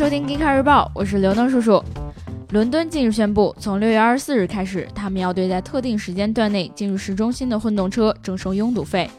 [0.00, 1.84] 收听《g e e k 日报》，我是刘能叔叔。
[2.52, 9.10] 伦敦近日宣布，从六月二十四日开始，他们要对在特定时间段内进入市中心的混动车征收拥堵费。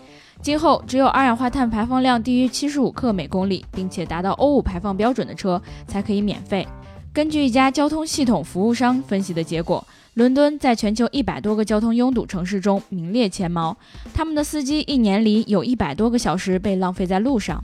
[0.42, 6.68] 今后，只有二氧化碳排放量低于七十五克每公里，并且达到欧五排放标准的车才可以免费。
[7.14, 9.86] 根据一家交通系统服务商分析的结果，
[10.16, 13.78] 伦敦在全球一百多个交通拥堵城市中名列前茅。
[14.16, 17.64] 他们的司机一年里有一百多个小时被浪费在路上。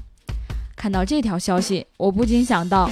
[0.75, 2.87] 看到这条消息，我不禁想到，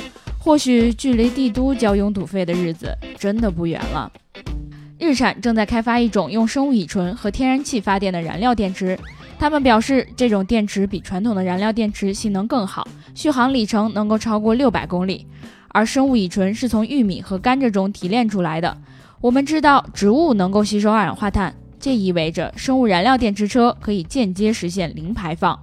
[0.45, 4.11] 或许距离帝都交拥堵费的日子真的不远了。
[4.99, 8.95] 日产正在开发一种用生物乙醇和天然气发电的燃料电池，
[9.39, 15.25] 他们表示，这种电池比传统的燃料电池性能更好，续航里程能够超过六百公里。
[15.69, 18.77] 而生物乙醇是从玉米和甘蔗中提炼出来的。
[19.21, 25.59] 我们知道，植物能够吸收二氧化碳，这意味着生物燃料电池车可以间接实现零排放。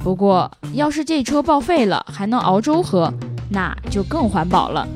[0.00, 3.12] 不过，要是这车报废了还能熬粥喝，
[3.50, 4.86] 那就更环保了。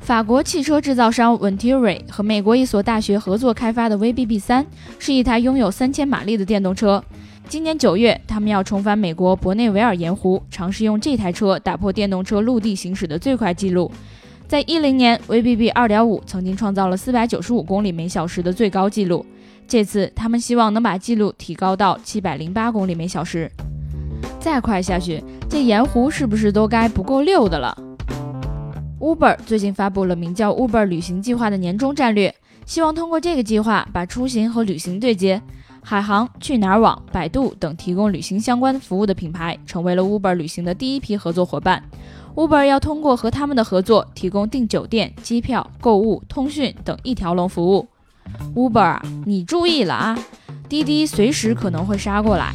[0.00, 4.64] 法国汽车制造商 Venturi 和美国一所大学合作开发的 VBB 三
[4.98, 7.02] 是一台拥有三千马力的电动车。
[7.48, 13.90] 今年九月，他们要重返美国伯内维尔盐湖，尝试用这台车打破电动车陆地行驶的最快纪录。
[14.48, 19.26] 在一零年，VBB 二点五曾经创造了四百九十五公里每小时的最高纪录。
[19.66, 23.50] 这次，他们希望能把记录提高到七百零八公里每小时。
[24.46, 27.76] 再快下去，这盐湖是不是都该不够溜的了
[29.00, 32.32] ？Uber 最近发布了名叫 Uber 旅行计划的年终战略，
[32.64, 35.42] 希望通过这个计划把出行和旅行对接。
[35.82, 41.82] 海航、去哪儿网、百度等提供旅行相关服务的品牌，成为了 Uber 旅行的第一批合作伙伴。
[42.36, 47.88] Uber 要通过和他们的合作，提供订酒店、机票、购物、通讯等一条龙服务。
[48.54, 50.16] Uber，你注意了啊！
[50.68, 52.54] 滴滴随时可能会杀过来。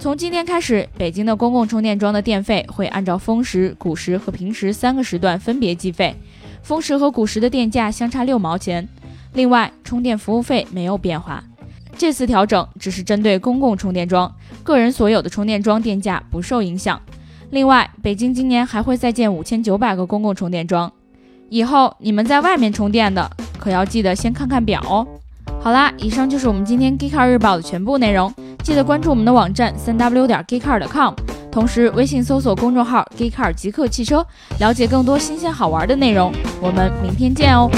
[0.00, 6.14] 从今天开始，北京的公共充电桩的电费会按照峰时、谷时和平时三个时段分别计费。
[6.62, 8.88] 峰时和谷时的电价相差六毛钱。
[9.32, 11.42] 另外，充电服务费没有变化。
[11.96, 14.32] 这次调整只是针对公共充电桩，
[14.62, 17.00] 个人所有的充电桩电价不受影响。
[17.50, 20.92] 另外，北京今年还会再建五千九百个公共充电桩。
[21.48, 25.04] 以后你们在外面充电的，可要记得先看看表哦。
[25.60, 28.32] 好啦，以上就是我们今天 Geekcar 日报的全部内容。
[28.62, 31.14] 记得关注我们的网站三 w 点 geekcar.com，
[31.50, 34.24] 同时微信搜索公众号 Geekcar 极客汽车，
[34.60, 36.32] 了解更多新鲜好玩的内容。
[36.60, 37.70] 我们明天见哦。